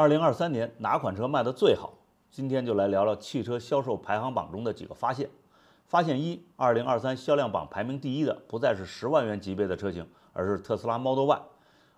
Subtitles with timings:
[0.00, 1.92] 二零二三年哪款车卖的最好？
[2.30, 5.28] 今天就来聊聊汽车销售排行榜中的几个发现。
[5.84, 11.42] 发现一：二零二三销量榜排名第一的不再是十万元级别的车型，而是特斯拉 Model Y。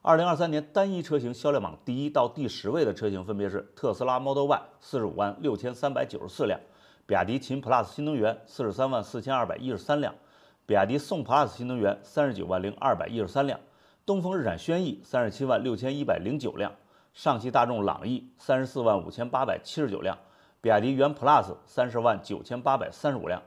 [0.02, 6.58] 二零二三年单一车型销量榜第一到第十位的车型分别是特斯拉 Model Y，四十五万六千三百九十四辆；
[7.06, 10.12] 比亚迪秦 PLUS 新能源，四十三万四千二百一十三辆；
[10.66, 13.60] 比亚迪宋 PLUS 新能源，三十九万零二百一十三辆；
[14.04, 16.72] 东风日产轩逸，三十七万六千一百零九辆。
[17.12, 20.16] 上汽大众朗逸三十四万五千八百七十九辆，
[20.62, 23.42] 比亚迪元 Plus 三十万九千八百三十五辆，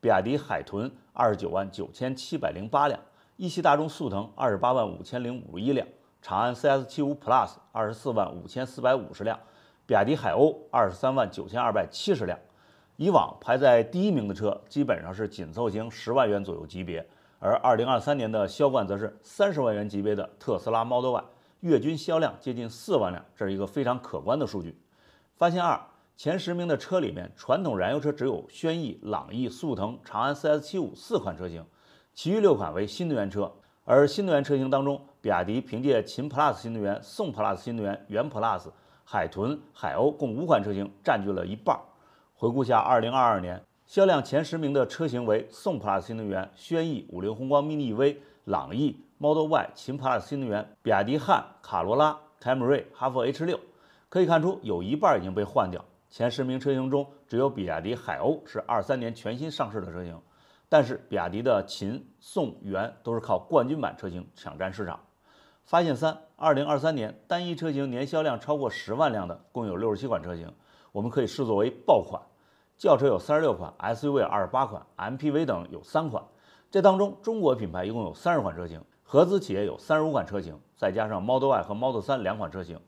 [0.00, 2.98] 比亚迪海豚二十九万九千七百零八辆，
[3.36, 5.86] 一汽大众速腾二十八万五千零五十一辆，
[6.22, 9.38] 长安 CS 七五 Plus 二十四万五千四百五十辆，
[9.84, 12.38] 比亚迪海鸥二十三万九千二百七十辆。
[12.96, 17.06] 以往排在第一名的车基本上是紧凑型十万元左右级别，
[17.38, 21.24] 而二零二三年的销冠则是三十万元级别的特斯拉 Model Y。
[21.60, 24.78] 月均销量接近四万辆，这是一个非常可观的数据。
[25.36, 25.78] 发现二，
[26.16, 31.64] 前十名的车里面，传统燃油车只有轩逸、朗逸、速腾、长安 CS75 四款车型，
[32.14, 33.52] 其余六款为新能源车。
[33.84, 38.70] 而新能源车型当中，比亚迪凭借秦 PLUS 新能源、宋 PLUS 新能源、元 PLUS、
[39.04, 41.78] 海豚、海鸥共五款车型占据了一半。
[42.34, 48.16] 回顾下2022年销量前十名的车型为宋 PLUS 新能源、轩逸、五菱宏光 mini EV、
[48.50, 49.04] 朗逸。
[49.22, 53.60] Model Y、秦 PLUS 新能源、比亚迪汉、卡罗拉、凯美瑞、哈弗 H 六，
[54.08, 55.84] 可以看出有一半已经被换掉。
[56.08, 60.18] 前十名车型中，只有比亚迪海鸥是二三年全新上市的车型，
[60.70, 64.98] 但是比亚迪的秦、宋、元都是靠冠军版车型抢占市场。
[65.64, 70.50] 发现三：二零二三年单一车型年销量超过十万辆的共有六十七款车型，
[70.92, 72.22] 我们可以视作为爆款。
[72.78, 76.24] 轿车有三十六款，SUV 二十八款，MPV 等有三款。
[76.70, 78.80] 这当中，中国品牌一共有三十款车型。
[79.02, 82.78] 合资企业有三十五款车型，再加上 Model Y 和 Model 3两款车型，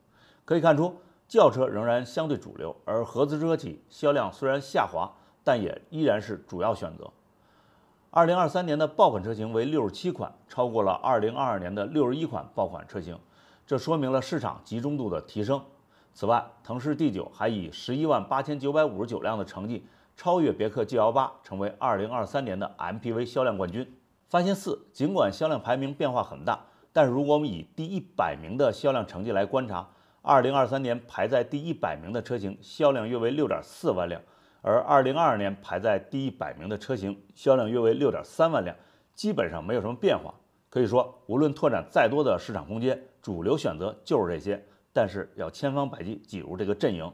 [0.44, 0.94] 可以看出
[1.26, 7.10] 轿车仍然相对主流，而合资车企销量虽然下滑，但也依然是主要选择。
[8.10, 13.18] 二零二三年的爆款车型为六十七款，超过了二零二二年的六十一款爆款车型，
[13.66, 15.60] 这说明了市场集中度的提升。
[16.14, 19.84] 此外，腾势 D9 还以十一万八千九百五十九辆的成绩
[20.16, 23.86] 超越别克 GL8，成为二零二三年的 MPV 销量冠军。
[24.28, 29.88] 发现四，尽管销量排名变化很大，但是如果我们以第一百名的销量成绩来观察，
[30.22, 34.22] 二零二三年排在第一百名的车型销量约为六点四万辆，
[34.62, 38.74] 而二零二二年排在第一百名的车型销量约为六点三万辆，
[39.14, 40.32] 基本上没有什么变化。
[40.70, 47.12] 可以说，无论拓展再多的市场空间，主流选择就是这些，但是要千方百计挤入这个阵营。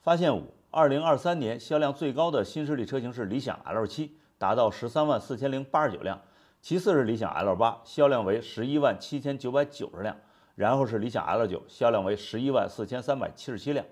[0.00, 6.20] 发现五，二零二三年销量最高的新势力车型是理想 L 七，达到十三万四千零八十九辆。
[6.60, 10.16] 其次是理想 L 八，销量为十一万七千九百九十辆，
[10.56, 13.86] 然后是理想 L 九，销量为十一万四千三百七十七辆。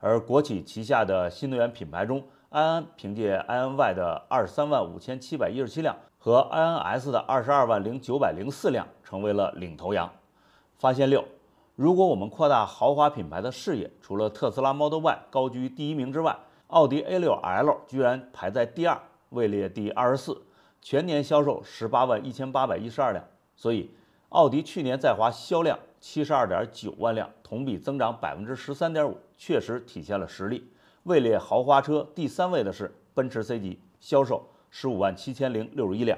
[0.00, 10.10] 而国企旗下的新能源品牌中，安安凭借 i n y 的二十三万五千七百一十七辆和 i n s 的二十二万零九百零四辆，成为了领头羊。
[10.74, 11.24] 发现六，
[11.76, 18.96] 如果我们扩大豪华品牌的视野，除了特斯拉 Model Y 高居第一名之外，奥迪 A 六 L 居然排在第二，
[19.30, 20.40] 位列第二十四。
[20.80, 23.24] 全年销售十八万一千八百一十二辆，
[23.56, 23.90] 所以
[24.28, 30.70] 奥迪去年在华销量七十二点九万辆，同比增长百分之十三点五，确实体现了实力。
[31.02, 36.16] 位列豪华车第三位的是奔驰 C 级，销售十五万七千零六十一辆。